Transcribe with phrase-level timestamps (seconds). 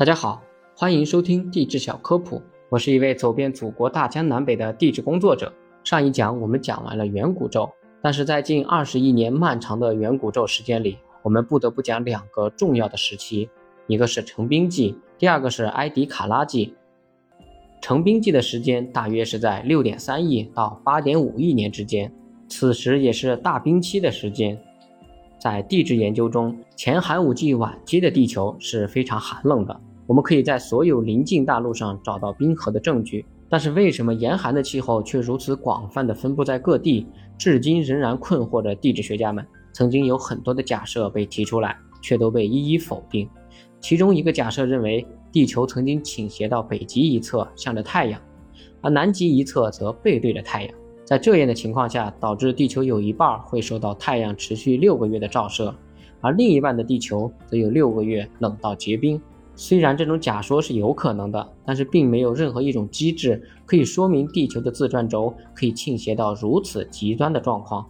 [0.00, 0.42] 大家好，
[0.74, 2.40] 欢迎收听地质小科普。
[2.70, 5.52] 我是一位走遍祖国大江南北的地质工作者。
[5.84, 13.50] 上一讲我们讲完了远古宙，但是在近二十亿年漫长的远古宙时间里，我们不得不讲两个重要的时期，
[13.88, 16.74] 一个是成冰纪，第二个是埃迪卡拉纪。
[17.82, 22.10] 成冰纪的时间大约是在六点三亿到八点五亿年之间，
[22.48, 24.58] 此时也是大冰期的时间。
[25.38, 29.78] 在地质研究中，前寒武纪晚期的地球是非常寒冷的。
[30.10, 37.06] 我们可以在所有邻近大陆上找到冰河的证据，但是为什么严寒的气候却如此广泛的分布在各地，
[37.38, 39.46] 至今仍然困惑着地质学家们。
[39.72, 43.28] 曾经有很多的假设被提出来，却都被一一否定。
[43.78, 48.20] 其中一个假设认为，地球曾经倾斜到北极一侧，向着太阳，
[48.80, 50.74] 而南极一侧则背对着太阳。
[51.04, 55.72] 在这样的情况下，导致地球有一半会受到太阳持续六个月的照射，
[56.20, 59.22] 而另一半的地球则有六个月冷到结冰。
[59.62, 67.86] 虽然这种假说是有可能的，但是并没有任何一种机制可以说明地球的自转轴可以倾斜到如此极端的状况。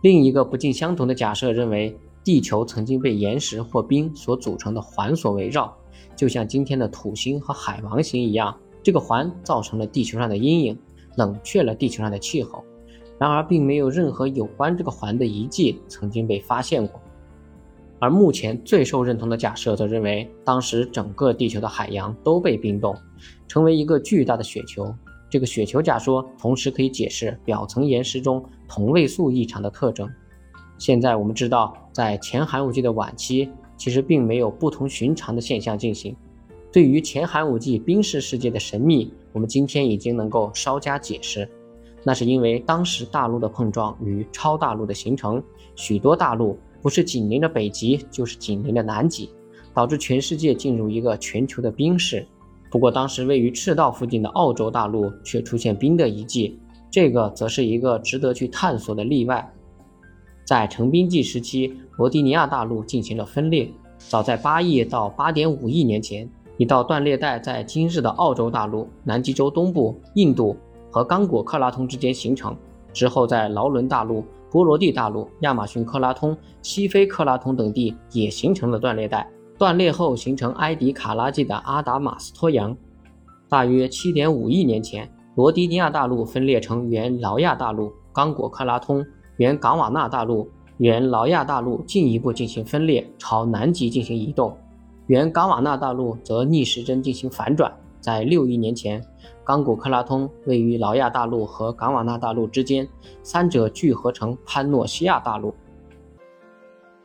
[0.00, 5.70] 另一个不尽相同的假设认为，地球曾经被岩石或冰所组成的环所围绕，
[6.16, 10.78] 就像今天的土星和海王星一样，这个环造成了地球上的阴影。
[11.16, 12.64] 冷却了地球上的气候，
[13.18, 16.98] 然而并没有任何有关这个环的遗迹曾经被发现过。
[18.00, 22.96] 而目前最受认同的假设则认为，当时整个地球的海洋都被冰冻，
[23.46, 24.92] 成为一个巨大的雪球。
[25.28, 30.08] 这个雪球假说同时可以解释表层岩石中同位素异常的特征。
[30.78, 36.16] 现在我们知道，在前寒武纪的晚期，其实并没有不同寻常的现象进行。
[36.72, 41.46] 对于前寒武纪冰释世界的神秘，我们今天已经能够稍加解释。
[42.02, 45.42] 那是因为当时大陆的碰撞与超大陆的形成，
[45.76, 49.30] 许多大陆不是紧邻着北极，就是紧邻着南极，
[49.74, 52.26] 导致全世界进入一个全球的冰室。
[52.70, 56.58] 不过，当时位于赤道附近的澳洲大陆却出现冰的遗迹，
[56.90, 59.52] 这个则是一个值得去探索的例外。
[60.44, 66.28] 在成冰纪时期，罗迪尼亚大陆进行了分裂，早在八亿到八点五亿年前。
[66.56, 70.54] 一道断裂带在今日的澳洲大陆、南极洲东部、印度
[70.90, 72.54] 和刚果克拉通之间形成，
[72.92, 79.28] 之后在劳伦大陆、波罗的大陆、亚马逊克拉通、西非克拉通等地也形成了断裂带。
[79.56, 82.74] 断裂后形成埃迪卡拉纪的阿达马斯托洋。
[83.48, 89.04] 大约7.5亿年前，罗迪尼亚大陆分裂成原劳亚大陆、刚果克拉通、
[89.36, 94.56] 原冈瓦纳大陆、原劳亚大陆进一步进行分裂，朝南极进行移动。
[95.06, 99.04] 原冈瓦纳大陆则逆时针进行反转，在六亿年前，
[99.44, 102.88] 冈古克拉通位于劳亚大陆和冈瓦纳大陆之间，
[103.22, 105.54] 三者聚合成潘诺西亚大陆。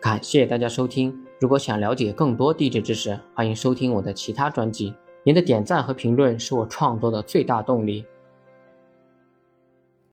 [0.00, 4.94] 感谢大家收听，如果想了解更多地质知识，欢迎收听我的其他专辑。
[5.22, 8.04] 您的点赞和评论是我创作的最大动力。